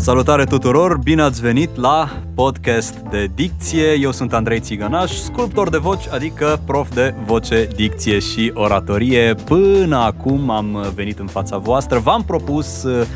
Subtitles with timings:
[0.00, 3.92] Salutare tuturor, bine ați venit la podcast de dicție.
[3.92, 9.34] Eu sunt Andrei Țigănaș, sculptor de voci, adică prof de voce, dicție și oratorie.
[9.34, 13.06] Până acum am venit în fața voastră, v-am propus uh,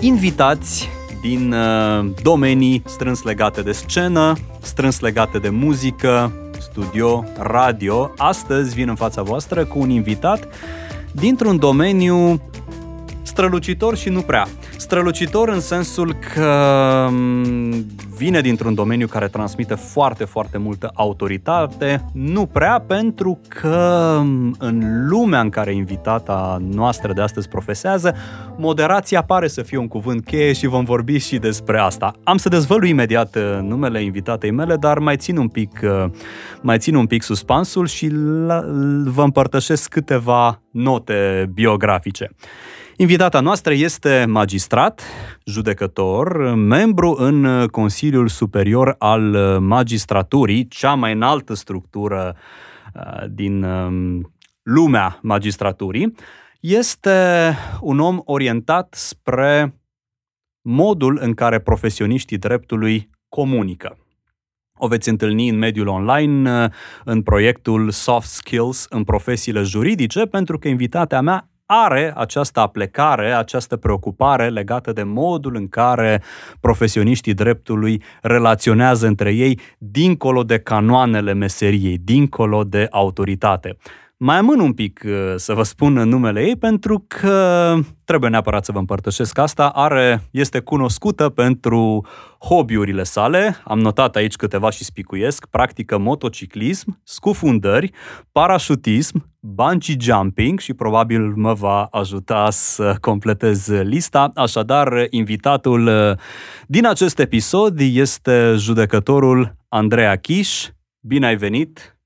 [0.00, 0.88] invitați
[1.20, 8.12] din uh, domenii strâns legate de scenă, strâns legate de muzică, studio, radio.
[8.16, 10.48] Astăzi vin în fața voastră cu un invitat
[11.12, 12.40] dintr-un domeniu
[13.26, 14.46] strălucitor și nu prea.
[14.76, 17.86] Strălucitor în sensul că mm,
[18.16, 25.06] vine dintr-un domeniu care transmite foarte, foarte multă autoritate, nu prea pentru că mm, în
[25.08, 28.14] lumea în care invitata noastră de astăzi profesează,
[28.56, 32.12] moderația pare să fie un cuvânt cheie și vom vorbi și despre asta.
[32.24, 36.04] Am să dezvălui imediat uh, numele invitatei mele, dar mai țin un pic, uh,
[36.60, 38.08] mai țin un pic suspansul și
[39.04, 42.30] vă împărtășesc câteva note biografice.
[42.98, 45.02] Invitata noastră este magistrat,
[45.44, 49.22] judecător, membru în Consiliul Superior al
[49.60, 52.36] Magistraturii, cea mai înaltă structură
[52.94, 56.14] uh, din um, lumea magistraturii.
[56.60, 59.80] Este un om orientat spre
[60.60, 63.98] modul în care profesioniștii dreptului comunică.
[64.78, 66.70] O veți întâlni în mediul online, uh,
[67.04, 73.76] în proiectul Soft Skills în profesiile juridice, pentru că invitatea mea are această aplecare, această
[73.76, 76.22] preocupare legată de modul în care
[76.60, 83.76] profesioniștii dreptului relaționează între ei dincolo de canoanele meseriei, dincolo de autoritate.
[84.18, 88.72] Mai amân un pic uh, să vă spun numele ei pentru că trebuie neapărat să
[88.72, 89.68] vă împărtășesc asta.
[89.68, 92.06] Are, este cunoscută pentru
[92.38, 97.90] hobby-urile sale, am notat aici câteva și spicuiesc, practică motociclism, scufundări,
[98.32, 104.30] parașutism, bungee jumping și probabil mă va ajuta să completez lista.
[104.34, 106.18] Așadar, invitatul uh,
[106.66, 110.68] din acest episod este judecătorul Andreea Chiș.
[111.00, 111.98] Bine ai venit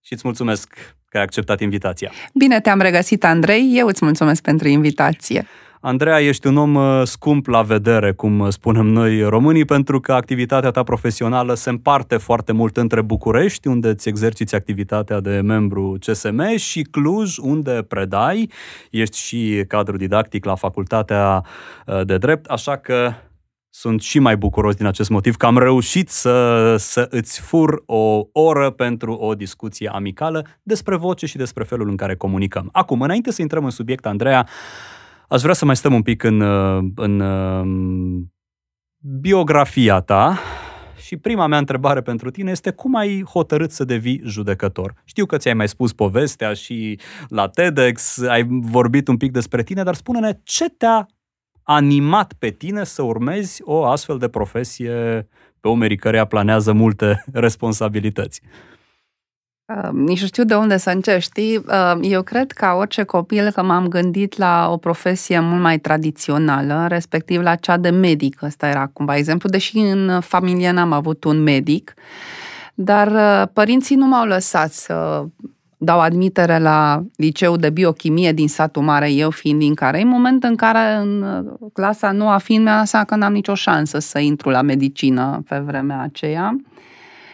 [0.00, 2.10] și îți mulțumesc că ai acceptat invitația.
[2.34, 3.72] Bine te-am regăsit, Andrei.
[3.74, 5.46] Eu îți mulțumesc pentru invitație.
[5.80, 10.70] Andreea, ești un om uh, scump la vedere, cum spunem noi românii, pentru că activitatea
[10.70, 16.56] ta profesională se împarte foarte mult între București, unde îți exerciți activitatea de membru CSM,
[16.56, 18.50] și Cluj, unde predai.
[18.90, 21.44] Ești și cadru didactic la Facultatea
[21.86, 23.12] uh, de Drept, așa că
[23.74, 28.22] sunt și mai bucuros din acest motiv că am reușit să, să îți fur o
[28.32, 32.68] oră pentru o discuție amicală despre voce și despre felul în care comunicăm.
[32.72, 34.48] Acum, înainte să intrăm în subiect, Andreea,
[35.28, 36.40] aș vrea să mai stăm un pic în,
[36.94, 37.22] în
[39.20, 40.38] biografia ta
[40.96, 44.94] și prima mea întrebare pentru tine este cum ai hotărât să devii judecător?
[45.04, 49.82] Știu că ți-ai mai spus povestea și la TEDx, ai vorbit un pic despre tine,
[49.82, 51.06] dar spune-ne ce te-a
[51.74, 55.28] animat pe tine să urmezi o astfel de profesie
[55.60, 58.42] pe umerii căreia planează multe responsabilități?
[59.76, 61.56] Uh, nici nu știu de unde să încep, știi?
[61.56, 66.86] Uh, eu cred că orice copil că m-am gândit la o profesie mult mai tradițională,
[66.88, 68.42] respectiv la cea de medic.
[68.42, 71.94] Ăsta era cumva exemplu, deși în familie n-am avut un medic,
[72.74, 75.24] dar uh, părinții nu m-au lăsat să
[75.84, 80.44] dau admitere la liceu de biochimie din satul mare, eu fiind din care, în moment
[80.44, 84.50] în care în uh, clasa noua fiind mi-a lăsat că n-am nicio șansă să intru
[84.50, 86.56] la medicină pe vremea aceea.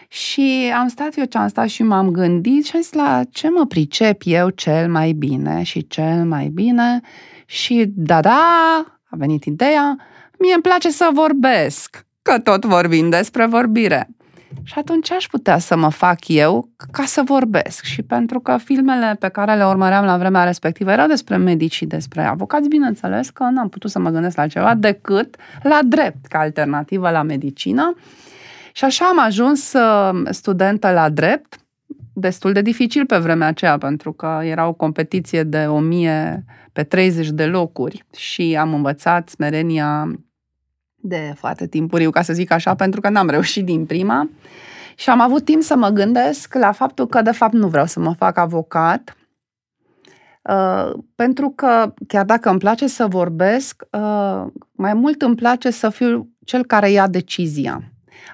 [0.07, 3.49] Și am stat eu ce am stat și m-am gândit și am zis la ce
[3.49, 7.01] mă pricep eu cel mai bine și cel mai bine
[7.45, 9.97] și da-da, a venit ideea,
[10.39, 14.09] mie îmi place să vorbesc, că tot vorbim despre vorbire.
[14.63, 17.83] Și atunci aș putea să mă fac eu ca să vorbesc.
[17.83, 21.85] Și pentru că filmele pe care le urmăream la vremea respectivă erau despre medici și
[21.85, 26.39] despre avocați, bineînțeles că n-am putut să mă gândesc la ceva decât la drept, ca
[26.39, 27.95] alternativă la medicină.
[28.73, 31.57] Și așa am ajuns uh, studentă la drept,
[32.13, 36.43] destul de dificil pe vremea aceea, pentru că era o competiție de 1000
[36.73, 40.19] pe 30 de locuri și am învățat smerenia
[41.01, 44.29] de foarte timpuriu, ca să zic așa, pentru că n-am reușit din prima.
[44.95, 47.99] Și am avut timp să mă gândesc la faptul că, de fapt, nu vreau să
[47.99, 49.17] mă fac avocat,
[50.41, 55.89] uh, pentru că, chiar dacă îmi place să vorbesc, uh, mai mult îmi place să
[55.89, 57.83] fiu cel care ia decizia.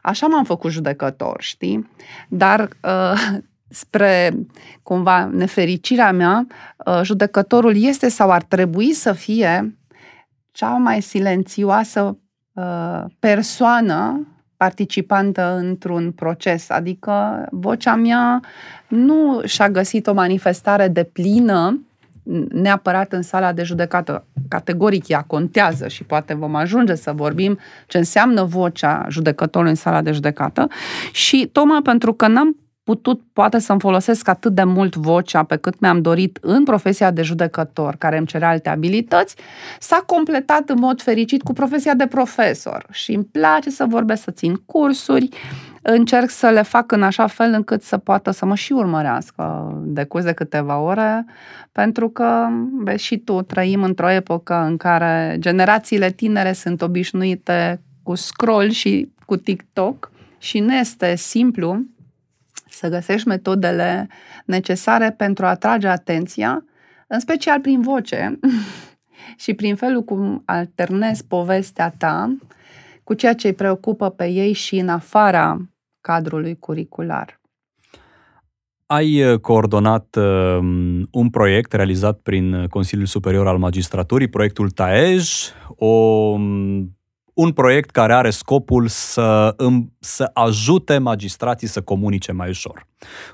[0.02, 1.90] Așa m-am făcut judecător, știi?
[2.30, 3.38] Dar uh,
[3.70, 4.34] spre
[4.84, 6.48] cumva nefericirea mea,
[6.86, 9.78] uh, judecătorul este sau ar trebui să fie
[10.52, 12.25] cea mai silențioasă Uh,
[13.20, 18.40] persoană participantă într-un proces, adică vocea mea
[18.88, 21.80] nu și-a găsit o manifestare de plină
[22.50, 24.26] neapărat în sala de judecată.
[24.48, 30.02] Categoric ea contează și poate vom ajunge să vorbim ce înseamnă vocea judecătorului în sala
[30.02, 30.68] de judecată
[31.12, 35.80] și tocmai pentru că n-am putut poate să-mi folosesc atât de mult vocea pe cât
[35.80, 39.36] mi-am dorit în profesia de judecător, care îmi cere alte abilități,
[39.80, 42.86] s-a completat în mod fericit cu profesia de profesor.
[42.92, 45.30] Și îmi place să vorbesc, să țin cursuri,
[45.82, 50.04] încerc să le fac în așa fel încât să poată să mă și urmărească de
[50.04, 51.26] curs de câteva ore,
[51.72, 52.48] pentru că,
[52.84, 59.10] vezi și tu, trăim într-o epocă în care generațiile tinere sunt obișnuite cu scroll și
[59.26, 61.84] cu TikTok și nu este simplu
[62.76, 64.08] să găsești metodele
[64.46, 66.66] necesare pentru a atrage atenția,
[67.08, 68.40] în special prin voce
[69.44, 72.38] și prin felul cum alternezi povestea ta
[73.04, 75.58] cu ceea ce îi preocupă pe ei și în afara
[76.02, 77.40] cadrului curricular.
[78.86, 80.58] Ai uh, coordonat uh,
[81.12, 85.32] un proiect realizat prin Consiliul Superior al Magistraturii, proiectul TAEJ,
[85.76, 86.95] o um,
[87.36, 89.56] un proiect care are scopul să,
[90.00, 92.88] să ajute magistrații să comunice mai ușor.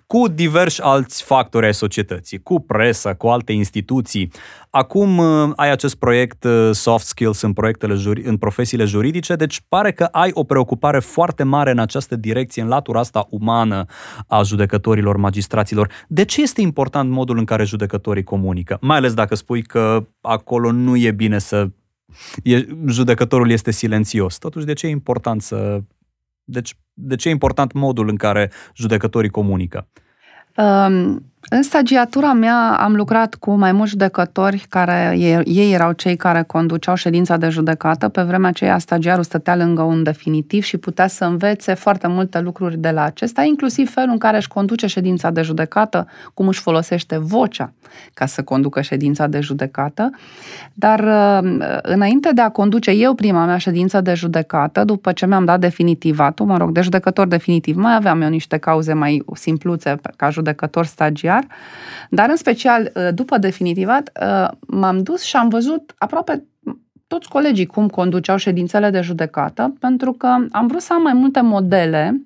[0.08, 4.32] Cu diversi alți factori ai societății, cu presă, cu alte instituții.
[4.70, 9.62] Acum uh, ai acest proiect uh, Soft Skills în, proiectele juri, în profesiile juridice, deci
[9.70, 13.86] pare că ai o preocupare foarte mare în această direcție, în latura asta umană
[14.28, 15.90] a judecătorilor, magistraților.
[16.08, 18.78] De ce este important modul în care judecătorii comunică?
[18.82, 21.68] Mai ales dacă spui că acolo nu e bine să
[22.44, 24.38] e, judecătorul este silențios.
[24.38, 25.82] Totuși, de ce e important să...
[26.44, 29.88] Deci, de ce e important modul în care judecătorii comunică?
[30.58, 35.16] Um, în stagiatura mea am lucrat cu mai mulți judecători care
[35.46, 38.08] ei erau cei care conduceau ședința de judecată.
[38.08, 42.78] Pe vremea aceea stagiarul stătea lângă un definitiv și putea să învețe foarte multe lucruri
[42.78, 47.18] de la acesta, inclusiv felul în care își conduce ședința de judecată, cum își folosește
[47.18, 47.74] vocea
[48.14, 50.10] ca să conducă ședința de judecată.
[50.74, 55.46] Dar uh, înainte de a conduce eu prima mea ședință de judecată, după ce mi-am
[55.46, 60.30] dat definitivatul, mă rog, de judecător definitiv, mai aveam eu niște cauze mai simpluțe ca
[60.30, 61.48] judecător stagiar, financiar,
[62.10, 66.44] dar în special uh, după definitivat uh, m-am dus și am văzut aproape
[67.08, 71.42] toți colegii cum conduceau ședințele de judecată, pentru că am vrut să am mai multe
[71.42, 72.22] modele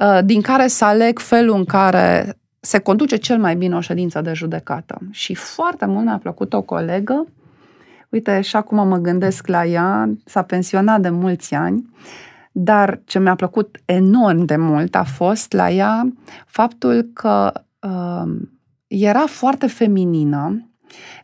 [0.00, 4.20] uh, din care să aleg felul în care se conduce cel mai bine o ședință
[4.20, 4.98] de judecată.
[5.10, 7.26] Și foarte mult mi-a plăcut o colegă,
[8.08, 11.90] uite, și acum mă gândesc la ea, s-a pensionat de mulți ani,
[12.52, 16.12] dar ce mi-a plăcut enorm de mult a fost la ea
[16.46, 18.32] faptul că uh,
[18.86, 20.70] era foarte feminină,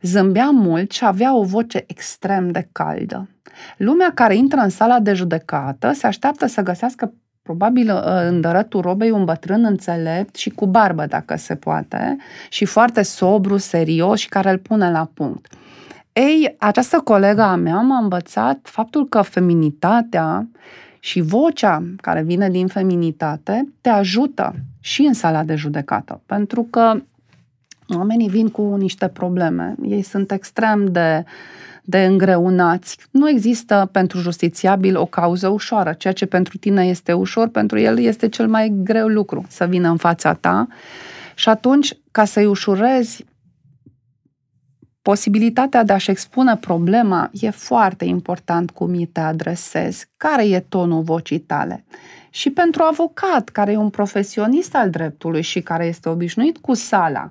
[0.03, 3.29] zâmbea mult și avea o voce extrem de caldă.
[3.77, 7.13] Lumea care intră în sala de judecată se așteaptă să găsească
[7.43, 12.17] probabil uh, în dărătul robei un bătrân înțelept și cu barbă, dacă se poate,
[12.49, 15.53] și foarte sobru, serios și care îl pune la punct.
[16.13, 20.49] Ei, această colega a mea m-a învățat faptul că feminitatea
[21.01, 27.01] și vocea care vine din feminitate te ajută și în sala de judecată, pentru că
[27.97, 31.25] oamenii vin cu niște probleme, ei sunt extrem de
[31.89, 32.99] de îngreunați.
[33.11, 35.93] Nu există pentru justițiabil o cauză ușoară.
[35.93, 39.89] Ceea ce pentru tine este ușor, pentru el este cel mai greu lucru să vină
[39.89, 40.67] în fața ta.
[41.35, 43.25] Și atunci, ca să-i ușurezi
[45.09, 51.03] posibilitatea de a-și expune problema, e foarte important cum îi te adresezi, care e tonul
[51.03, 51.85] vocii tale.
[52.31, 57.31] Și pentru avocat, care e un profesionist al dreptului și care este obișnuit cu sala,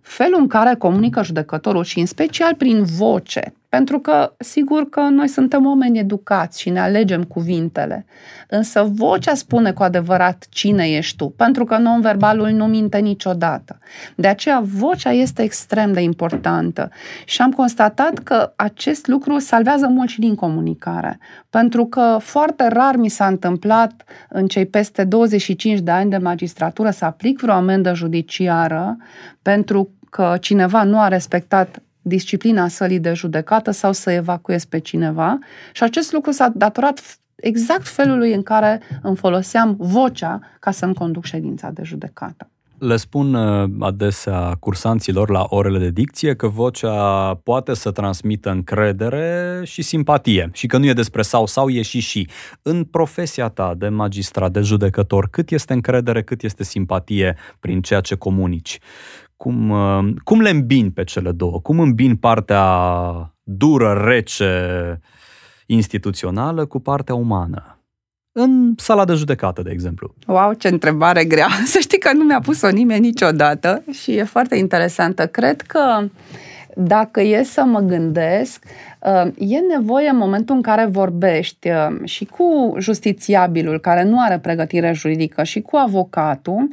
[0.00, 5.28] felul în care comunică judecătorul și în special prin voce, pentru că, sigur că noi
[5.28, 8.06] suntem oameni educați și ne alegem cuvintele,
[8.48, 13.78] însă vocea spune cu adevărat cine ești tu, pentru că non-verbalul nu minte niciodată.
[14.14, 16.90] De aceea, vocea este extrem de importantă.
[17.24, 21.18] Și am constatat că acest lucru salvează mult și din comunicare,
[21.50, 26.90] pentru că foarte rar mi s-a întâmplat în cei peste 25 de ani de magistratură
[26.90, 28.96] să aplic vreo amendă judiciară
[29.42, 35.38] pentru că cineva nu a respectat disciplina sălii de judecată sau să evacuez pe cineva
[35.72, 41.24] și acest lucru s-a datorat exact felului în care îmi foloseam vocea ca să-mi conduc
[41.24, 42.50] ședința de judecată.
[42.78, 49.60] Le spun uh, adesea cursanților la orele de dicție că vocea poate să transmită încredere
[49.64, 52.28] și simpatie și că nu e despre sau sau, e și și.
[52.62, 58.00] În profesia ta de magistrat, de judecător, cât este încredere, cât este simpatie prin ceea
[58.00, 58.78] ce comunici?
[59.38, 61.60] Cum, uh, cum le îmbin pe cele două?
[61.60, 62.64] Cum îmbin partea
[63.42, 65.00] dură, rece,
[65.66, 67.78] instituțională cu partea umană?
[68.32, 70.14] În sala de judecată, de exemplu.
[70.26, 71.48] Wow, ce întrebare grea!
[71.72, 75.26] Să știi că nu mi-a pus-o nimeni niciodată și e foarte interesantă.
[75.26, 76.08] Cred că
[76.74, 78.87] dacă e să mă gândesc, uh,
[79.38, 84.92] e nevoie în momentul în care vorbești uh, și cu justițiabilul care nu are pregătire
[84.92, 86.68] juridică și cu avocatul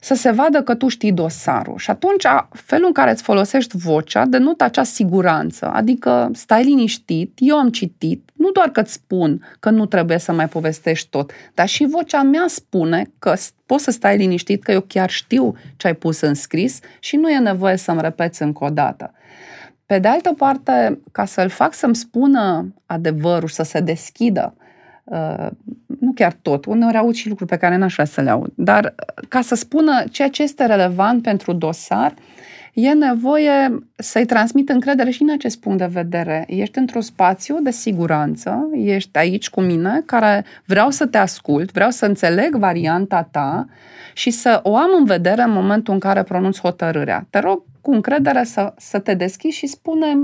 [0.00, 1.78] să se vadă că tu știi dosarul.
[1.78, 7.56] Și atunci felul în care îți folosești vocea denotă acea siguranță, adică stai liniștit, eu
[7.56, 11.68] am citit, nu doar că îți spun că nu trebuie să mai povestești tot, dar
[11.68, 13.34] și vocea mea spune că
[13.66, 17.30] poți să stai liniștit că eu chiar știu ce ai pus în scris și nu
[17.30, 19.12] e nevoie să-mi repeți încă o dată.
[19.90, 24.54] Pe de altă parte, ca să-l fac să-mi spună adevărul, să se deschidă,
[25.04, 25.46] uh,
[26.00, 28.94] nu chiar tot, uneori aud și lucruri pe care n-aș vrea să le aud, dar
[29.28, 32.14] ca să spună ceea ce este relevant pentru dosar,
[32.72, 36.44] e nevoie să-i transmit încredere și în acest punct de vedere.
[36.48, 41.90] Ești într-un spațiu de siguranță, ești aici cu mine, care vreau să te ascult, vreau
[41.90, 43.66] să înțeleg varianta ta
[44.14, 47.26] și să o am în vedere în momentul în care pronunț hotărârea.
[47.30, 50.14] Te rog cu încredere să, să te deschizi și spune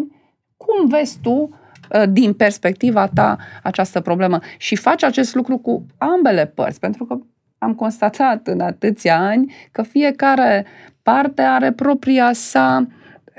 [0.56, 4.38] cum vezi tu uh, din perspectiva ta această problemă.
[4.58, 7.18] Și faci acest lucru cu ambele părți, pentru că
[7.58, 10.66] am constatat în atâția ani că fiecare
[11.02, 12.86] parte are propria sa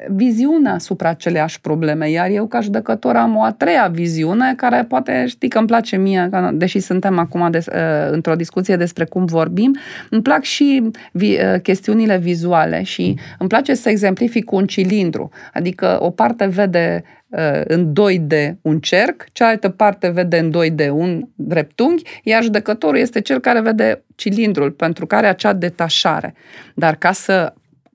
[0.08, 5.26] viziune asupra aceleași probleme, iar eu ca judecător am o a treia viziune care poate
[5.28, 7.74] știi că îmi place mie, că, deși suntem acum des, uh,
[8.12, 9.78] într-o discuție despre cum vorbim,
[10.10, 15.30] îmi plac și vi, uh, chestiunile vizuale și îmi place să exemplific cu un cilindru,
[15.54, 21.28] adică o parte vede uh, în 2D un cerc, cealaltă parte vede în 2D un
[21.36, 26.34] dreptunghi, iar judecătorul este cel care vede cilindrul, pentru care acea detașare.
[26.76, 27.54] Dar ca să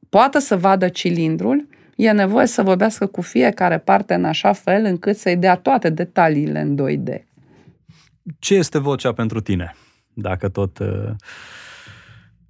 [0.09, 5.17] poată să vadă cilindrul, e nevoie să vorbească cu fiecare parte în așa fel încât
[5.17, 7.23] să-i dea toate detaliile în 2D.
[8.39, 9.75] Ce este vocea pentru tine?
[10.15, 11.11] Dacă tot uh,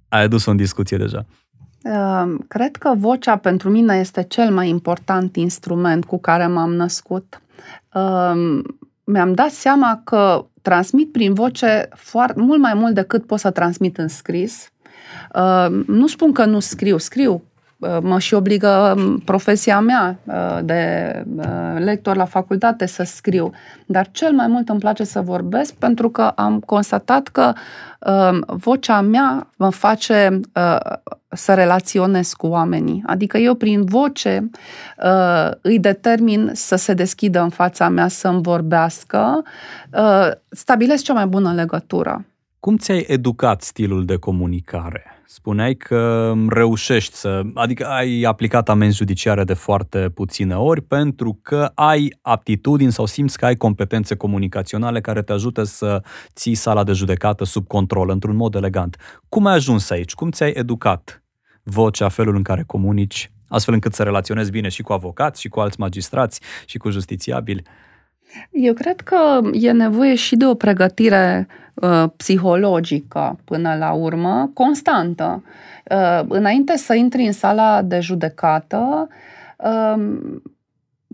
[0.09, 1.25] ai adus-o în discuție deja.
[1.83, 7.41] Uh, cred că vocea pentru mine este cel mai important instrument cu care m-am născut.
[7.93, 8.61] Uh,
[9.03, 13.97] mi-am dat seama că transmit prin voce foarte, mult mai mult decât pot să transmit
[13.97, 14.71] în scris.
[15.35, 17.52] Uh, nu spun că nu scriu, scriu Uh,
[18.01, 21.45] mă și obligă um, profesia mea uh, de uh,
[21.77, 23.51] lector la facultate să scriu.
[23.85, 27.53] Dar cel mai mult îmi place să vorbesc pentru că am constatat că
[27.99, 30.39] um, vocea mea mă face
[31.29, 33.03] să relaționez cu oamenii.
[33.05, 34.49] Adică eu prin voce
[35.61, 39.43] îi determin să se deschidă în fața mea, să-mi vorbească,
[40.49, 42.25] stabilesc cea mai bună legătură.
[42.59, 45.12] Cum ți-ai educat stilul de comunicare?
[45.25, 51.71] Spuneai că reușești să, adică ai aplicat amenzi judiciare de foarte puține ori pentru că
[51.75, 56.01] ai aptitudini sau simți că ai competențe comunicaționale care te ajută să
[56.33, 59.21] ții sala de judecată sub control într-un mod elegant.
[59.29, 60.13] Cum ai ajuns aici?
[60.13, 61.23] Cum ți-ai educat
[61.63, 65.59] vocea, felul în care comunici, astfel încât să relaționezi bine și cu avocați, și cu
[65.59, 67.63] alți magistrați, și cu justițiabili?
[68.51, 75.43] Eu cred că e nevoie și de o pregătire uh, psihologică până la urmă, constantă.
[75.91, 79.07] Uh, înainte să intri în sala de judecată,
[79.57, 80.03] uh,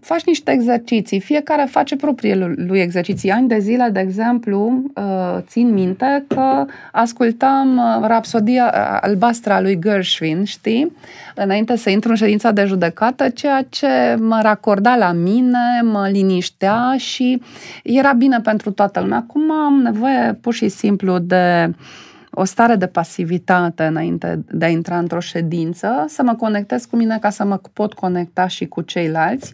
[0.01, 3.29] faci niște exerciții, fiecare face propriile lui exerciții.
[3.29, 9.61] Ani de zile, de exemplu, uh, țin minte că ascultam uh, Rapsodia uh, albastră a
[9.61, 10.91] lui Gershwin, știi,
[11.35, 16.95] înainte să intru în ședința de judecată, ceea ce mă racorda la mine, mă liniștea
[16.97, 17.41] și
[17.83, 19.17] era bine pentru toată lumea.
[19.17, 21.73] Acum am nevoie pur și simplu de
[22.39, 27.17] o stare de pasivitate înainte de a intra într-o ședință, să mă conectez cu mine
[27.19, 29.53] ca să mă pot conecta și cu ceilalți.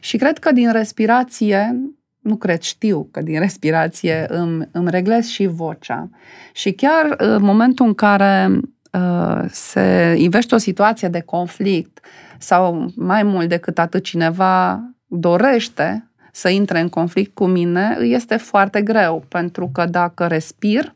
[0.00, 1.76] Și cred că din respirație,
[2.20, 6.10] nu cred, știu că din respirație îmi, îmi reglez și vocea.
[6.52, 8.50] Și chiar în momentul în care
[8.92, 12.04] uh, se ivește o situație de conflict
[12.38, 18.82] sau mai mult decât atât cineva dorește să intre în conflict cu mine, este foarte
[18.82, 20.94] greu, pentru că dacă respir,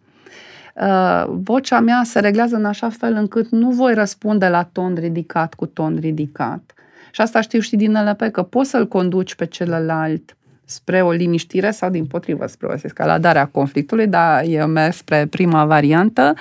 [0.81, 5.55] Uh, vocea mea se reglează în așa fel încât nu voi răspunde la ton ridicat
[5.55, 6.75] cu ton ridicat.
[7.11, 10.37] Și asta știu și din LP, că poți să-l conduci pe celălalt
[10.71, 15.27] spre o liniștire sau din potrivă spre o escaladare a conflictului, dar eu merg spre
[15.27, 16.35] prima variantă,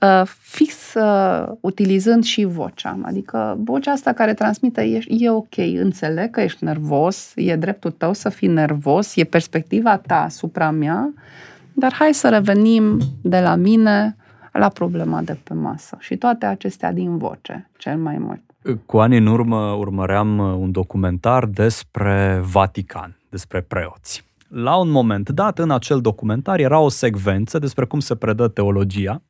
[0.00, 2.98] uh, fix uh, utilizând și vocea.
[3.02, 8.12] Adică vocea asta care transmite e, e ok, înțeleg că ești nervos, e dreptul tău
[8.12, 11.12] să fii nervos, e perspectiva ta asupra mea,
[11.78, 14.16] dar hai să revenim de la mine
[14.52, 18.40] la problema de pe masă și toate acestea din voce, cel mai mult.
[18.86, 24.24] Cu ani în urmă urmăream un documentar despre Vatican, despre preoți.
[24.48, 29.22] La un moment dat, în acel documentar, era o secvență despre cum se predă teologia,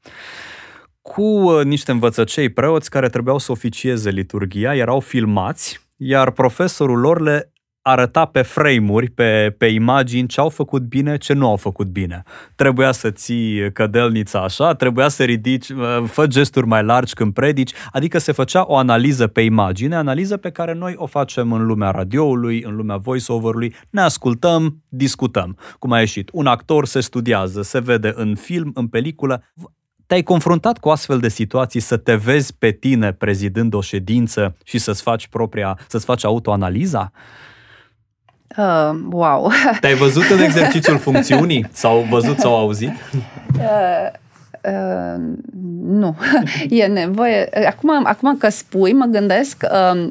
[1.03, 7.21] cu uh, niște învățăcei preoți care trebuiau să oficieze liturgia, erau filmați iar profesorul lor
[7.21, 7.53] le
[7.89, 12.23] arăta pe frame-uri, pe, pe imagini ce au făcut bine, ce nu au făcut bine.
[12.55, 17.73] Trebuia să ții cădelnița așa, trebuia să ridici, uh, fă gesturi mai largi când predici,
[17.93, 21.91] adică se făcea o analiză pe imagine, analiză pe care noi o facem în lumea
[21.91, 25.59] radioului, în lumea voice-over-ului, ne ascultăm, discutăm.
[25.79, 29.45] Cum a ieșit, un actor se studiază, se vede în film, în peliculă,
[30.07, 34.79] te-ai confruntat cu astfel de situații să te vezi pe tine prezidând o ședință și
[34.79, 37.13] să-ți faci propria, să-ți faci autoanaliza?
[38.57, 39.51] Uh, wow!
[39.81, 41.67] Te-ai văzut în exercițiul funcțiunii?
[41.73, 42.93] Sau văzut sau auzit?
[43.59, 44.11] Uh,
[44.63, 45.21] uh,
[45.83, 46.17] nu.
[46.69, 47.49] e nevoie.
[47.67, 50.09] Acum, acum că spui, mă gândesc, uh,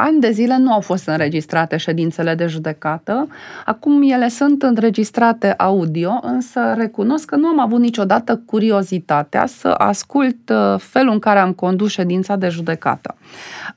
[0.00, 3.28] ani de zile nu au fost înregistrate ședințele de judecată.
[3.64, 10.48] Acum ele sunt înregistrate audio, însă recunosc că nu am avut niciodată curiozitatea să ascult
[10.48, 13.16] uh, felul în care am condus ședința de judecată.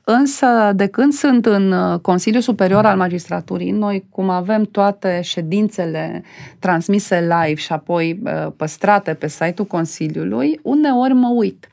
[0.04, 6.22] Însă, de când sunt în uh, Consiliul Superior al Magistraturii, noi, cum avem toate ședințele
[6.58, 11.71] transmise live și apoi uh, păstrate pe site-ul Consiliului, uneori mă uit Uh,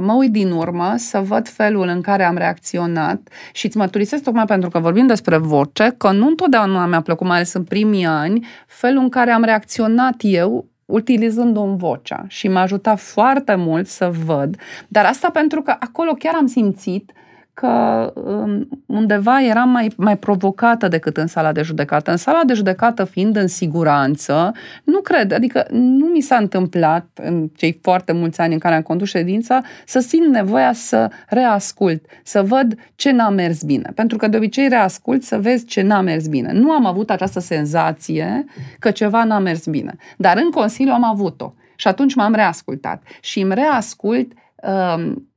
[0.00, 4.44] mă uit din urmă să văd felul în care am reacționat și îți mărturisesc tocmai
[4.44, 8.46] pentru că vorbim despre voce, că nu întotdeauna mi-a plăcut, mai ales în primii ani,
[8.66, 14.56] felul în care am reacționat eu utilizând-o vocea și m-a ajutat foarte mult să văd,
[14.88, 17.12] dar asta pentru că acolo chiar am simțit
[17.60, 22.10] că um, undeva eram mai, mai provocată decât în sala de judecată.
[22.10, 24.52] În sala de judecată, fiind în siguranță,
[24.84, 28.82] nu cred, adică nu mi s-a întâmplat în cei foarte mulți ani în care am
[28.82, 33.92] condus ședința să simt nevoia să reascult, să văd ce n-a mers bine.
[33.94, 36.52] Pentru că de obicei reascult să vezi ce n-a mers bine.
[36.52, 38.44] Nu am avut această senzație
[38.78, 39.96] că ceva n-a mers bine.
[40.16, 41.54] Dar în Consiliu am avut-o.
[41.76, 43.02] Și atunci m-am reascultat.
[43.20, 45.29] Și îmi reascult um,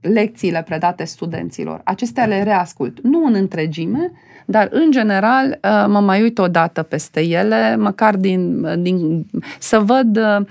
[0.00, 1.80] lecțiile predate studenților.
[1.84, 4.12] Acestea le reascult, nu în întregime,
[4.46, 9.26] dar în general uh, mă mai uit o dată peste ele, măcar din, din,
[9.58, 10.46] să văd uh,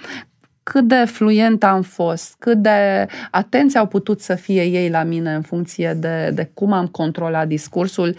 [0.64, 5.34] cât de fluent am fost, cât de atenți au putut să fie ei la mine
[5.34, 8.16] în funcție de, de cum am controlat discursul,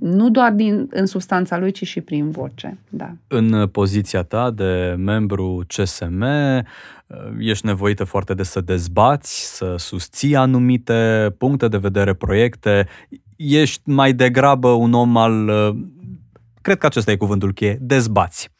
[0.00, 2.78] nu doar din, în substanța lui, ci și prin voce.
[2.88, 3.12] Da.
[3.26, 6.24] În poziția ta de membru CSM,
[7.06, 12.88] Uh, ești nevoită foarte des să dezbați, să susții anumite puncte de vedere, proiecte.
[13.36, 15.48] Ești mai degrabă un om al...
[15.48, 15.76] Uh,
[16.62, 18.50] cred că acesta e cuvântul cheie, dezbați.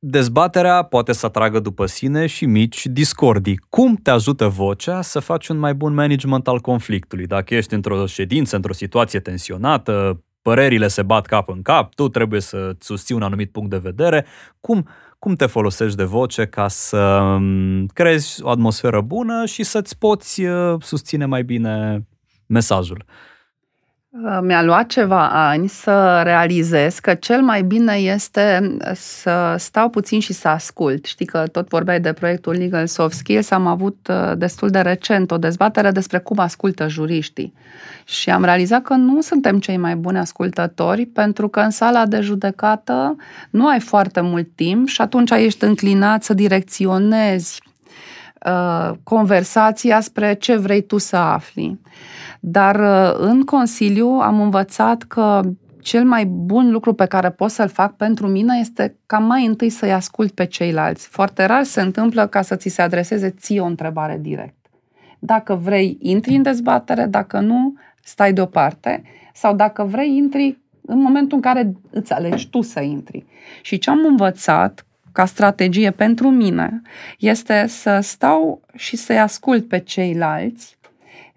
[0.00, 3.60] Dezbaterea poate să atragă după sine și mici discordii.
[3.68, 7.26] Cum te ajută vocea să faci un mai bun management al conflictului?
[7.26, 12.40] Dacă ești într-o ședință, într-o situație tensionată, părerile se bat cap în cap, tu trebuie
[12.40, 14.26] să susții un anumit punct de vedere,
[14.60, 19.98] cum, cum te folosești de voce ca să mm, creezi o atmosferă bună și să-ți
[19.98, 22.06] poți uh, susține mai bine
[22.46, 23.04] mesajul.
[24.24, 30.20] Uh, mi-a luat ceva ani să realizez că cel mai bine este să stau puțin
[30.20, 31.04] și să ascult.
[31.04, 35.30] Știi că tot vorbeai de proiectul Legal Soft Skills, am avut uh, destul de recent
[35.30, 37.54] o dezbatere despre cum ascultă juriștii.
[38.04, 42.20] Și am realizat că nu suntem cei mai buni ascultători pentru că în sala de
[42.20, 43.16] judecată
[43.50, 47.60] nu ai foarte mult timp și atunci ești înclinat să direcționezi
[48.48, 51.80] uh, conversația spre ce vrei tu să afli.
[52.40, 55.40] Dar uh, în Consiliu am învățat că
[55.80, 59.70] cel mai bun lucru pe care pot să-l fac pentru mine este ca mai întâi
[59.70, 61.08] să-i ascult pe ceilalți.
[61.08, 64.56] Foarte rar se întâmplă ca să ți se adreseze ție o întrebare direct.
[65.18, 69.02] Dacă vrei, intri în dezbatere, dacă nu, stai deoparte.
[69.32, 73.26] Sau dacă vrei, intri în momentul în care îți alegi tu să intri.
[73.62, 74.86] Și ce am învățat
[75.18, 76.82] ca strategie pentru mine
[77.18, 80.78] este să stau și să-i ascult pe ceilalți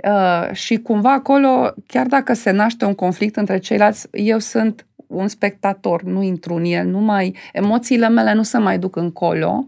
[0.03, 5.27] Uh, și cumva acolo, chiar dacă se naște un conflict între ceilalți, eu sunt un
[5.27, 9.65] spectator, nu intru în el, nu mai, emoțiile mele nu se mai duc încolo.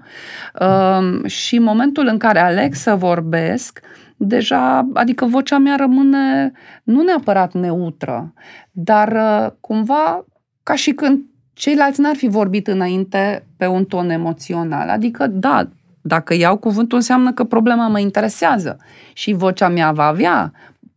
[0.59, 3.79] Uh, și în momentul în care aleg să vorbesc,
[4.17, 6.51] deja, adică vocea mea rămâne
[6.83, 8.33] nu neapărat neutră,
[8.71, 10.25] dar uh, cumva
[10.63, 11.19] ca și când
[11.53, 14.89] ceilalți n-ar fi vorbit înainte pe un ton emoțional.
[14.89, 15.67] Adică, da,
[16.01, 18.77] dacă iau cuvântul, înseamnă că problema mă interesează
[19.13, 20.51] și vocea mea va avea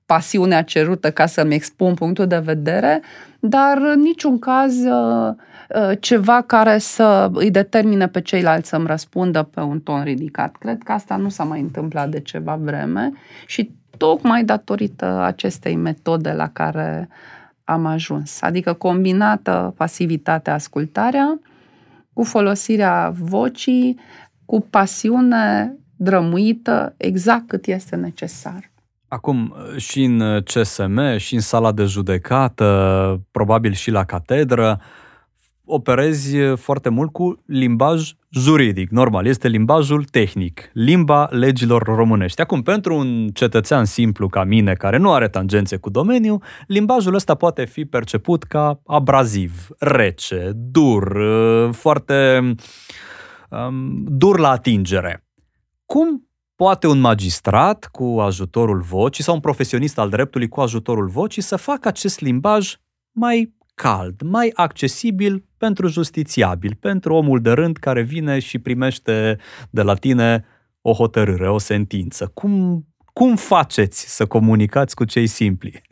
[0.06, 3.02] pasiunea cerută ca să-mi expun punctul de vedere,
[3.40, 5.34] dar în niciun caz uh,
[5.68, 10.56] uh, ceva care să îi determine pe ceilalți să-mi răspundă pe un ton ridicat.
[10.56, 13.12] Cred că asta nu s-a mai întâmplat de ceva vreme
[13.46, 17.08] și tocmai datorită acestei metode la care
[17.66, 18.42] am ajuns.
[18.42, 21.40] Adică combinată pasivitatea, ascultarea,
[22.12, 23.98] cu folosirea vocii,
[24.44, 28.70] cu pasiune drămuită exact cât este necesar.
[29.08, 34.80] Acum, și în CSM, și în sala de judecată, probabil și la catedră,
[35.66, 38.90] operezi foarte mult cu limbaj juridic.
[38.90, 42.40] Normal, este limbajul tehnic, limba legilor românești.
[42.40, 47.34] Acum, pentru un cetățean simplu ca mine, care nu are tangențe cu domeniul, limbajul ăsta
[47.34, 51.18] poate fi perceput ca abraziv, rece, dur,
[51.72, 52.54] foarte
[53.50, 55.26] um, dur la atingere.
[55.84, 61.42] Cum poate un magistrat cu ajutorul vocii sau un profesionist al dreptului cu ajutorul vocii
[61.42, 62.74] să facă acest limbaj
[63.12, 69.38] mai cald, mai accesibil pentru justițiabil, pentru omul de rând care vine și primește
[69.70, 70.44] de la tine
[70.80, 72.30] o hotărâre, o sentință.
[72.34, 75.82] Cum, cum faceți să comunicați cu cei simpli?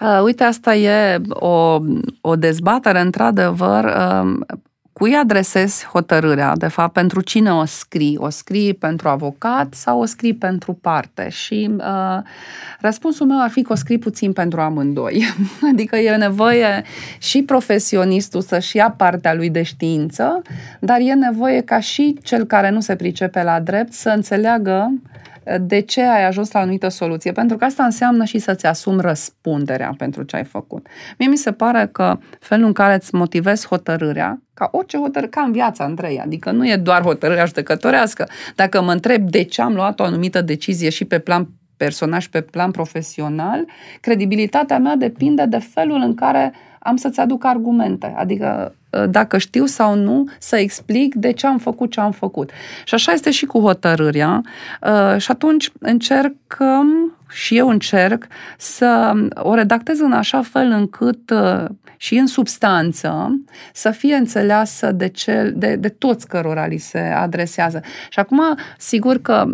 [0.00, 1.78] Uh, uite, asta e o,
[2.20, 4.40] o dezbatere, într-adevăr, uh,
[4.98, 8.16] cui adresezi hotărârea, de fapt, pentru cine o scrii?
[8.18, 11.28] O scrii pentru avocat sau o scrii pentru parte?
[11.28, 12.22] Și uh,
[12.80, 15.24] răspunsul meu ar fi că o scrii puțin pentru amândoi.
[15.72, 16.84] adică e nevoie
[17.18, 20.42] și profesionistul să-și ia partea lui de știință,
[20.80, 24.92] dar e nevoie ca și cel care nu se pricepe la drept să înțeleagă
[25.60, 29.00] de ce ai ajuns la o anumită soluție, pentru că asta înseamnă și să-ți asumi
[29.00, 30.86] răspunderea pentru ce ai făcut.
[31.18, 35.40] Mie mi se pare că felul în care îți motivezi hotărârea, ca orice hotărâre, ca
[35.40, 38.28] în viața, Andrei, adică nu e doar hotărârea judecătorească.
[38.54, 42.30] Dacă mă întreb de ce am luat o anumită decizie și pe plan personal și
[42.30, 43.64] pe plan profesional,
[44.00, 48.14] credibilitatea mea depinde de felul în care am să-ți aduc argumente.
[48.16, 48.74] Adică ă,
[49.10, 52.50] dacă știu sau nu, să explic de ce am făcut ce am făcut.
[52.84, 54.42] Și așa este și cu hotărârea.
[54.82, 58.26] Ă, și atunci încercăm și eu încerc
[58.58, 63.40] să o redactez în așa fel încât ă, și în substanță
[63.72, 67.80] să fie înțeleasă de, cel, de, de toți cărora li se adresează.
[68.08, 68.42] Și acum,
[68.78, 69.44] sigur că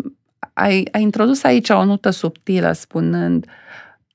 [0.53, 3.51] ai, ai introdus aici o notă subtilă spunând uh,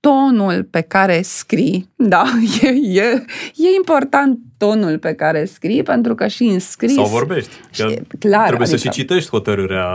[0.00, 2.24] tonul pe care scrii, da,
[2.62, 3.24] e, e,
[3.56, 6.94] e important tonul pe care scrii, pentru că și în scris...
[6.94, 7.50] Sau vorbești.
[7.70, 7.82] Și,
[8.18, 9.86] clar, trebuie adică, să și citești hotărârea.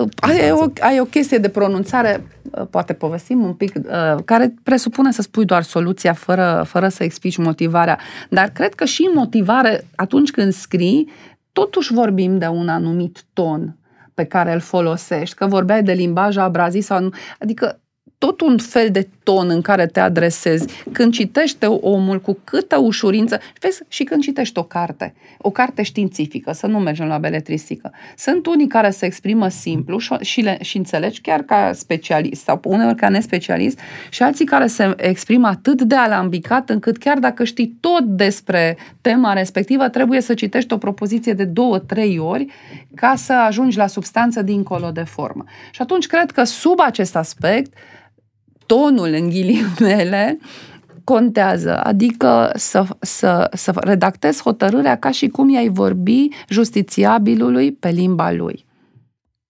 [0.00, 4.54] Uh, ai, o, ai o chestie de pronunțare, uh, poate povestim un pic, uh, care
[4.62, 7.98] presupune să spui doar soluția fără, fără să explici motivarea.
[8.28, 11.10] Dar cred că și motivare, atunci când scrii,
[11.52, 13.76] totuși vorbim de un anumit ton
[14.14, 17.10] pe care îl folosești, că vorbeai de limbaj abraziv sau nu.
[17.38, 17.80] Adică
[18.20, 20.66] tot un fel de ton în care te adresezi.
[20.92, 26.52] Când citește omul cu câtă ușurință, vezi, și când citești o carte, o carte științifică,
[26.52, 30.76] să nu mergem la beletristică, sunt unii care se exprimă simplu și, și, le, și
[30.76, 33.78] înțelegi chiar ca specialist sau uneori ca nespecialist
[34.10, 39.32] și alții care se exprimă atât de alambicat încât chiar dacă știi tot despre tema
[39.32, 42.46] respectivă, trebuie să citești o propoziție de două, trei ori
[42.94, 45.44] ca să ajungi la substanță dincolo de formă.
[45.70, 47.72] Și atunci cred că sub acest aspect,
[48.70, 50.38] tonul în ghilimele
[51.04, 58.32] contează, adică să, să, să redactezi hotărârea ca și cum i-ai vorbi justițiabilului pe limba
[58.32, 58.68] lui.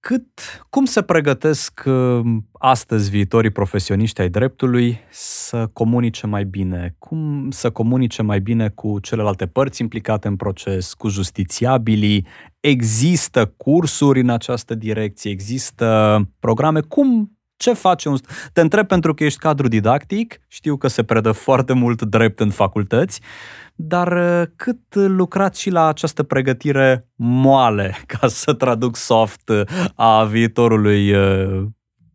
[0.01, 0.27] Cât,
[0.71, 2.21] cum se pregătesc uh,
[2.53, 6.95] astăzi viitorii profesioniști ai dreptului să comunice mai bine?
[6.99, 12.27] Cum să comunice mai bine cu celelalte părți implicate în proces, cu justițiabilii?
[12.61, 15.31] Există cursuri în această direcție?
[15.31, 16.81] Există programe?
[16.81, 18.16] Cum ce face un...
[18.53, 22.51] Te întreb pentru că ești cadru didactic, știu că se predă foarte mult drept în
[22.51, 23.20] facultăți,
[23.75, 29.62] dar uh, cât lucrați și la această pregătire moale, ca să traduc soft, uh,
[29.94, 31.66] a viitorului uh,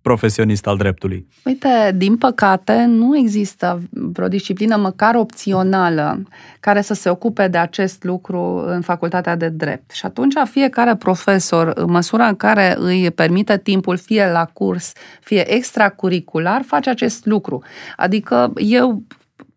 [0.05, 1.27] profesionist al dreptului?
[1.45, 6.23] Uite, din păcate, nu există vreo disciplină măcar opțională
[6.59, 9.91] care să se ocupe de acest lucru în facultatea de drept.
[9.91, 14.91] Și atunci fiecare profesor, în măsura în care îi permite timpul, fie la curs,
[15.21, 17.63] fie extracurricular, face acest lucru.
[17.95, 19.03] Adică eu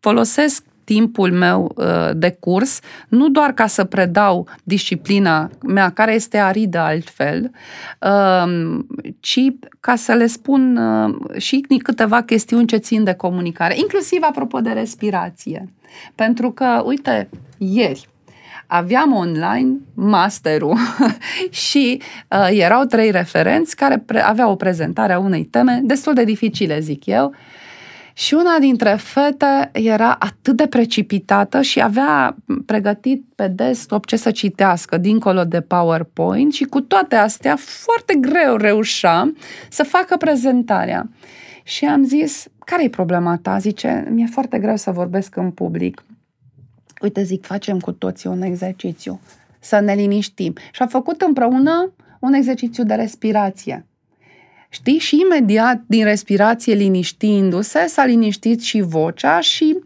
[0.01, 6.39] folosesc timpul meu uh, de curs, nu doar ca să predau disciplina mea, care este
[6.39, 7.51] aridă altfel,
[8.01, 8.87] um,
[9.21, 9.41] ci
[9.81, 14.71] ca să le spun uh, și câteva chestiuni ce țin de comunicare, inclusiv apropo de
[14.71, 15.73] respirație.
[16.15, 18.09] Pentru că, uite, ieri,
[18.67, 20.77] aveam online masterul
[21.69, 26.25] și uh, erau trei referenți care pre- aveau o prezentare a unei teme destul de
[26.25, 27.35] dificile, zic eu,
[28.19, 34.31] și una dintre fete era atât de precipitată și avea pregătit pe desktop ce să
[34.31, 39.33] citească dincolo de PowerPoint și cu toate astea foarte greu reușea
[39.71, 41.11] să facă prezentarea.
[41.63, 43.59] Și am zis, care e problema ta?
[43.59, 46.05] Zice, mi-e foarte greu să vorbesc în public.
[47.01, 49.21] Uite, zic, facem cu toții un exercițiu,
[49.59, 50.55] să ne liniștim.
[50.73, 53.87] Și am făcut împreună un exercițiu de respirație
[54.69, 54.99] Știi?
[54.99, 59.79] Și imediat, din respirație liniștindu-se, s-a liniștit și vocea și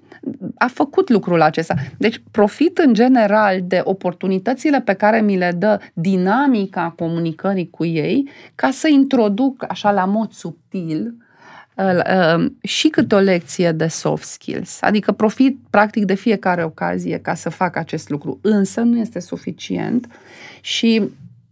[0.58, 1.74] a făcut lucrul acesta.
[1.98, 8.28] Deci profit în general de oportunitățile pe care mi le dă dinamica comunicării cu ei
[8.54, 11.14] ca să introduc așa la mod subtil
[12.62, 14.78] și câte o lecție de soft skills.
[14.82, 18.38] Adică profit practic de fiecare ocazie ca să fac acest lucru.
[18.42, 20.06] Însă nu este suficient
[20.60, 21.02] și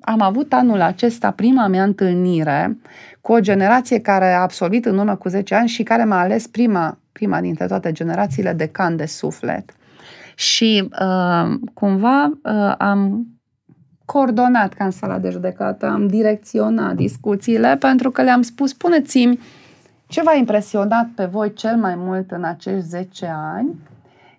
[0.01, 2.79] am avut anul acesta prima mea întâlnire
[3.21, 6.47] cu o generație care a absolvit în urmă cu 10 ani și care m-a ales
[6.47, 9.75] prima, prima dintre toate generațiile de can de suflet.
[10.35, 13.27] Și uh, cumva uh, am
[14.05, 19.41] coordonat ca în sala de judecată, am direcționat discuțiile pentru că le-am spus, spuneți-mi
[20.07, 23.75] ce v-a impresionat pe voi cel mai mult în acești 10 ani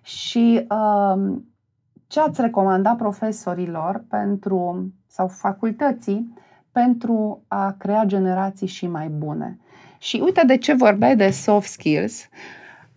[0.02, 1.32] și uh,
[2.06, 6.34] ce ați recomanda profesorilor pentru sau facultății
[6.72, 9.58] pentru a crea generații și mai bune.
[9.98, 12.28] Și uite de ce vorbeai de soft skills.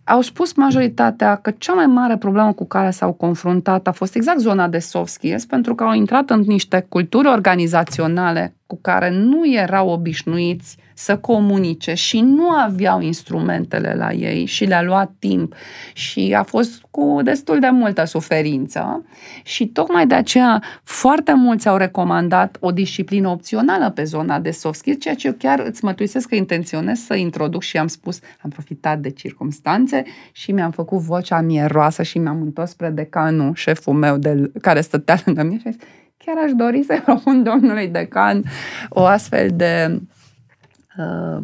[0.04, 4.38] Au spus majoritatea că cea mai mare problemă cu care s-au confruntat a fost exact
[4.38, 9.52] zona de soft skills, pentru că au intrat în niște culturi organizaționale cu care nu
[9.52, 11.94] erau obișnuiți să comunice.
[11.94, 15.54] Și nu aveau instrumentele la ei și le-a luat timp.
[15.92, 19.04] Și a fost cu destul de multă suferință.
[19.42, 24.78] Și tocmai de aceea foarte mulți au recomandat o disciplină opțională pe zona de soft
[24.78, 28.50] skills, ceea ce eu chiar îți mătuisesc că intenționez să introduc și am spus, am
[28.50, 34.16] profitat de circumstanțe și mi-am făcut vocea mieroasă și mi-am întors spre decanul, șeful meu
[34.16, 35.80] de, care stătea lângă mine și a zis,
[36.16, 38.44] chiar aș dori să-i propun domnului decan
[38.88, 40.00] o astfel de
[40.98, 41.42] uh,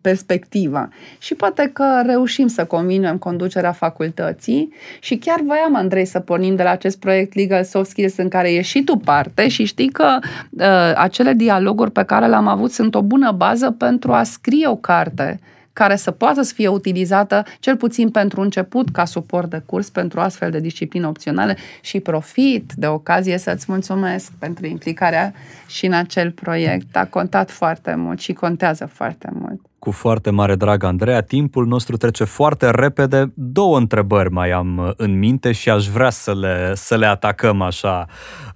[0.00, 0.88] perspectivă.
[1.18, 6.62] Și poate că reușim să convinem conducerea facultății și chiar voiam, Andrei, să pornim de
[6.62, 10.18] la acest proiect Legal Soft Skills în care ești și tu parte și știi că
[10.50, 14.76] uh, acele dialoguri pe care le-am avut sunt o bună bază pentru a scrie o
[14.76, 15.40] carte
[15.74, 20.20] care să poată să fie utilizată cel puțin pentru început ca suport de curs pentru
[20.20, 25.34] astfel de discipline opționale și profit de ocazie să-ți mulțumesc pentru implicarea
[25.66, 26.96] și în acel proiect.
[26.96, 29.60] A contat foarte mult și contează foarte mult.
[29.84, 33.32] Cu foarte mare drag, Andreea, timpul nostru trece foarte repede.
[33.34, 38.06] Două întrebări mai am în minte și aș vrea să le, să le atacăm așa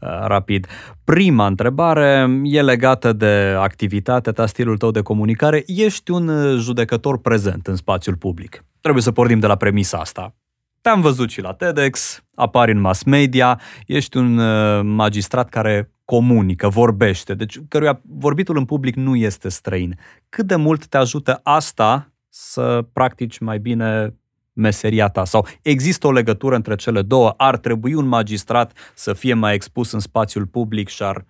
[0.01, 0.67] uh, rapid.
[1.05, 5.63] Prima întrebare e legată de activitatea ta, stilul tău de comunicare.
[5.67, 8.65] Ești un uh, judecător prezent în spațiul public.
[8.81, 10.35] Trebuie să pornim de la premisa asta.
[10.81, 16.69] Te-am văzut și la TEDx, apari în mass media, ești un uh, magistrat care comunică,
[16.69, 19.99] vorbește, deci căruia vorbitul în public nu este străin.
[20.29, 24.15] Cât de mult te ajută asta să practici mai bine
[24.53, 25.25] meseria ta?
[25.25, 27.35] Sau există o legătură între cele două?
[27.37, 31.25] Ar trebui un magistrat să fie mai expus în spațiul public și ar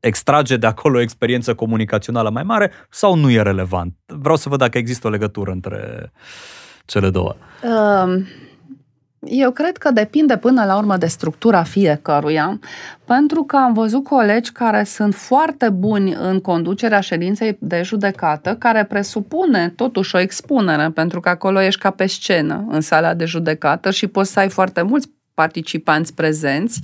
[0.00, 3.94] extrage de acolo o experiență comunicațională mai mare sau nu e relevant?
[4.06, 6.12] Vreau să văd dacă există o legătură între
[6.84, 7.36] cele două.
[7.62, 8.26] Um,
[9.26, 12.58] eu cred că depinde până la urmă de structura fiecăruia,
[13.04, 18.84] pentru că am văzut colegi care sunt foarte buni în conducerea ședinței de judecată, care
[18.84, 23.90] presupune totuși o expunere, pentru că acolo ești ca pe scenă în sala de judecată
[23.90, 26.80] și poți să ai foarte mulți participanți prezenți,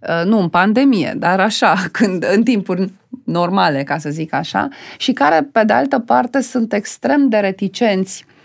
[0.00, 2.92] uh, nu în pandemie, dar așa, când în timpuri
[3.24, 8.24] normale, ca să zic așa, și care, pe de altă parte, sunt extrem de reticenți
[8.24, 8.38] Uh,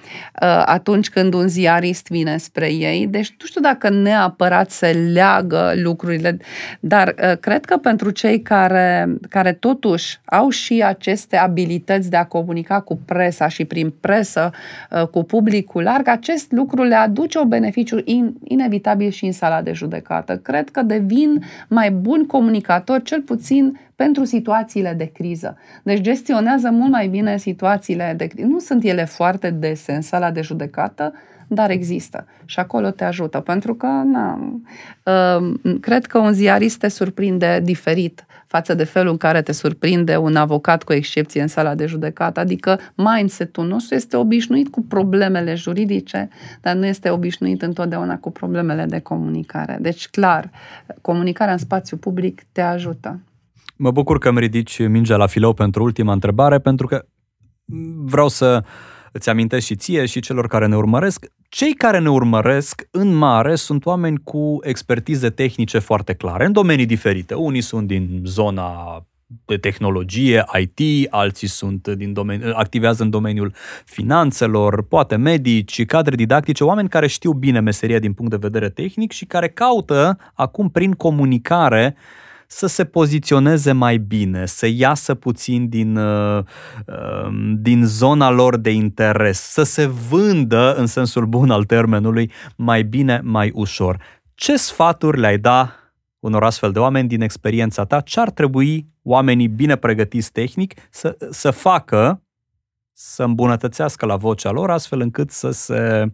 [0.65, 3.07] atunci când un ziarist vine spre ei.
[3.07, 6.37] Deci nu știu dacă neapărat se leagă lucrurile,
[6.79, 12.25] dar uh, cred că pentru cei care, care totuși au și aceste abilități de a
[12.25, 14.51] comunica cu presa și prin presă
[14.91, 19.61] uh, cu publicul larg, acest lucru le aduce un beneficiu in, inevitabil și în sala
[19.61, 20.37] de judecată.
[20.37, 25.57] Cred că devin mai buni comunicatori, cel puțin pentru situațiile de criză.
[25.83, 28.47] Deci gestionează mult mai bine situațiile de criză.
[28.47, 31.13] Nu sunt ele foarte dese în sala de judecată,
[31.47, 34.51] dar există și acolo te ajută, pentru că na,
[35.03, 40.17] uh, cred că un ziarist te surprinde diferit față de felul în care te surprinde
[40.17, 45.55] un avocat cu excepție în sala de judecată, adică mindset-ul nostru este obișnuit cu problemele
[45.55, 46.29] juridice,
[46.61, 49.77] dar nu este obișnuit întotdeauna cu problemele de comunicare.
[49.81, 50.49] Deci, clar,
[51.01, 53.19] comunicarea în spațiu public te ajută.
[53.75, 57.05] Mă bucur că îmi ridici mingea la filou pentru ultima întrebare, pentru că
[57.95, 58.63] vreau să
[59.11, 61.25] îți amintesc și ție și celor care ne urmăresc.
[61.49, 66.85] Cei care ne urmăresc, în mare, sunt oameni cu expertize tehnice foarte clare, în domenii
[66.85, 67.33] diferite.
[67.33, 69.05] Unii sunt din zona
[69.45, 73.53] de tehnologie, IT, alții sunt din domeni, activează în domeniul
[73.85, 79.11] finanțelor, poate medici, cadre didactice, oameni care știu bine meseria din punct de vedere tehnic
[79.11, 82.23] și care caută acum prin comunicare uh,
[82.55, 86.43] să se poziționeze mai bine, să iasă puțin din, uh,
[87.25, 92.83] um, din zona lor de interes, să se vândă, în sensul bun al termenului, mai
[92.83, 93.97] bine, mai ușor.
[94.35, 95.75] Ce sfaturi le-ai da
[96.19, 98.01] unor astfel de oameni din experiența ta?
[98.01, 102.21] Ce ar trebui oamenii bine pregătiți tehnic să, să facă,
[102.93, 106.11] să îmbunătățească la vocea lor, astfel încât să se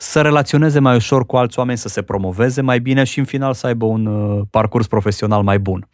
[0.00, 3.54] să relaționeze mai ușor cu alți oameni, să se promoveze mai bine și în final
[3.54, 5.88] să aibă un uh, parcurs profesional mai bun.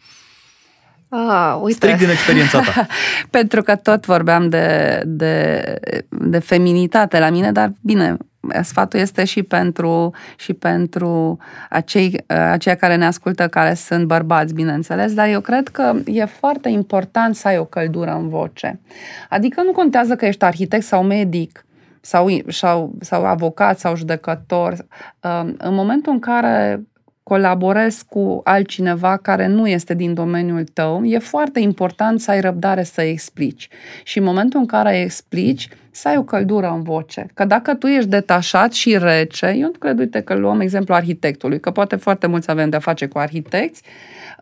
[1.08, 1.76] Ah, uite.
[1.76, 2.86] Strict din experiența ta.
[3.38, 5.62] Pentru că tot vorbeam de, de,
[6.08, 8.16] de feminitate la mine, dar bine,
[8.62, 11.38] sfatul este și pentru, și pentru
[11.70, 16.68] acei, aceia care ne ascultă, care sunt bărbați, bineînțeles, dar eu cred că e foarte
[16.68, 18.80] important să ai o căldură în voce.
[19.28, 21.64] Adică nu contează că ești arhitect sau medic,
[22.04, 24.72] sau, sau, sau avocat sau judecător.
[25.20, 26.82] Um, în momentul în care
[27.22, 32.82] colaborezi cu altcineva care nu este din domeniul tău, e foarte important să ai răbdare
[32.82, 33.68] să explici.
[34.02, 37.26] Și în momentul în care explici, să ai o căldură în voce.
[37.34, 41.60] Că dacă tu ești detașat și rece, eu nu cred, uite că luăm exemplu arhitectului,
[41.60, 43.82] că poate foarte mulți avem de-a face cu arhitecți,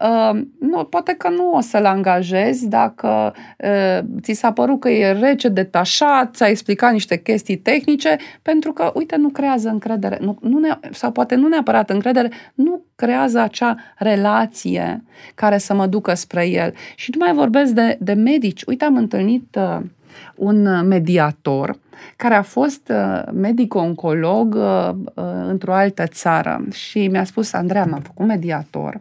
[0.01, 5.13] uh, nu, poate că nu o să-l angajezi dacă uh, ți s-a părut că e
[5.13, 10.59] rece, detașat, ți-a explicat niște chestii tehnice, pentru că, uite, nu creează încredere, nu, nu
[10.59, 16.49] ne, sau poate nu neapărat încredere, nu creează acea relație care să mă ducă spre
[16.49, 16.75] el.
[16.95, 18.63] Și nu mai vorbesc de, de medici.
[18.63, 19.85] Uite, am întâlnit uh,
[20.35, 21.79] un mediator
[22.17, 28.01] care a fost uh, medic-oncolog uh, uh, într-o altă țară și mi-a spus, Andreea, m-am
[28.01, 29.01] făcut mediator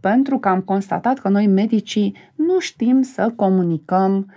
[0.00, 4.32] pentru că am constatat că noi medicii nu știm să comunicăm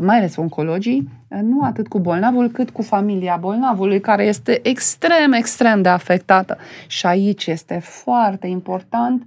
[0.00, 1.08] mai ales oncologii,
[1.42, 6.58] nu atât cu bolnavul, cât cu familia bolnavului, care este extrem, extrem de afectată.
[6.86, 9.22] Și aici este foarte important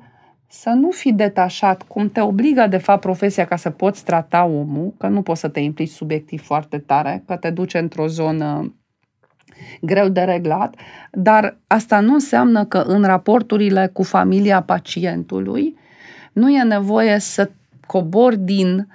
[0.47, 4.93] să nu fii detașat, cum te obligă de fapt profesia ca să poți trata omul,
[4.97, 8.75] că nu poți să te implici subiectiv foarte tare, că te duce într-o zonă
[9.81, 10.75] greu de reglat,
[11.11, 15.77] dar asta nu înseamnă că în raporturile cu familia pacientului
[16.33, 17.49] nu e nevoie să
[17.85, 18.87] cobori din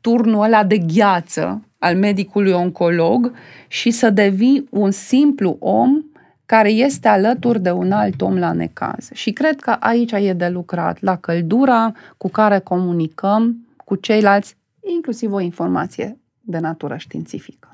[0.00, 3.32] turnul ăla de gheață al medicului oncolog
[3.68, 6.04] și să devii un simplu om
[6.50, 9.08] care este alături de un alt om la necaz.
[9.12, 14.56] Și cred că aici e de lucrat, la căldura cu care comunicăm cu ceilalți,
[14.94, 17.68] inclusiv o informație de natură științifică.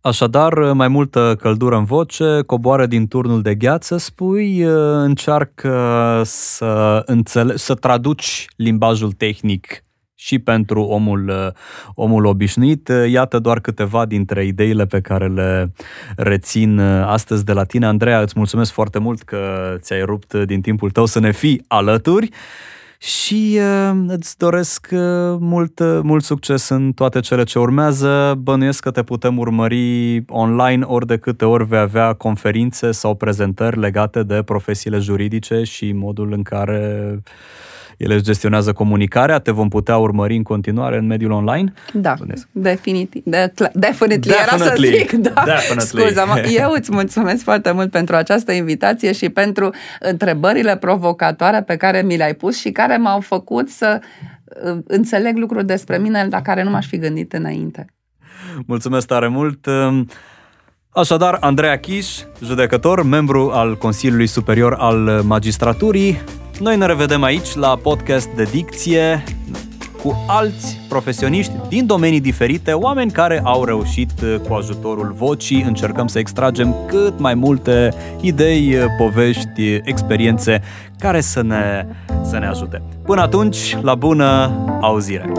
[0.00, 4.60] Așadar, mai multă căldură în voce, coboară din turnul de gheață, spui,
[5.04, 5.76] încearcă
[6.24, 9.82] să, înțele- să traduci limbajul tehnic
[10.24, 11.48] și pentru omul, uh,
[11.94, 12.88] omul obișnuit.
[12.88, 15.72] Uh, iată doar câteva dintre ideile pe care le
[16.16, 17.86] rețin uh, astăzi de la tine.
[17.86, 22.30] Andreea, îți mulțumesc foarte mult că ți-ai rupt din timpul tău să ne fii alături
[23.02, 24.98] și uh, îți doresc uh,
[25.38, 28.34] mult, uh, mult succes în toate cele ce urmează.
[28.38, 33.78] Bănuiesc că te putem urmări online ori de câte ori vei avea conferințe sau prezentări
[33.78, 37.22] legate de profesiile juridice și modul în care
[38.02, 41.72] ele își gestionează comunicarea, te vom putea urmări în continuare în mediul online?
[41.92, 42.14] Da,
[42.52, 43.22] definitiv.
[43.24, 45.12] De, definitely, era să zic.
[45.12, 45.56] Da.
[45.78, 52.02] Scuza, eu îți mulțumesc foarte mult pentru această invitație și pentru întrebările provocatoare pe care
[52.02, 54.00] mi le-ai pus și care m-au făcut să
[54.64, 57.86] uh, înțeleg lucruri despre mine la care nu m-aș fi gândit înainte.
[58.66, 59.66] Mulțumesc tare mult!
[60.94, 62.06] Așadar, Andreea Chiș,
[62.44, 66.20] judecător, membru al Consiliului Superior al Magistraturii,
[66.60, 69.24] noi ne revedem aici la podcast de dicție
[70.02, 74.10] cu alți profesioniști din domenii diferite, oameni care au reușit
[74.48, 75.62] cu ajutorul vocii.
[75.62, 80.62] Încercăm să extragem cât mai multe idei, povești, experiențe
[80.98, 81.86] care să ne,
[82.22, 82.82] să ne ajute.
[83.04, 84.50] Până atunci, la bună
[84.80, 85.32] auzire!